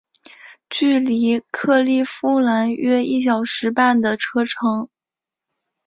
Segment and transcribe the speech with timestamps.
[0.67, 4.89] 距离克利夫兰约一小时半的车程。